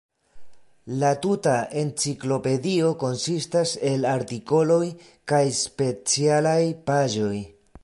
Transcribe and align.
La 1.01 1.09
tuta 1.25 1.53
enciklopedio 1.81 2.89
konsistas 3.03 3.75
el 3.91 4.09
artikoloj 4.15 4.81
kaj 5.33 5.45
specialaj 5.61 6.59
paĝoj. 6.91 7.33